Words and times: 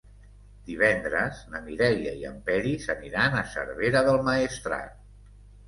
Divendres 0.69 1.41
na 1.51 1.61
Mireia 1.67 2.15
i 2.23 2.25
en 2.31 2.41
Peris 2.49 2.89
aniran 2.97 3.39
a 3.39 3.47
Cervera 3.55 4.05
del 4.11 4.21
Maestrat. 4.33 5.01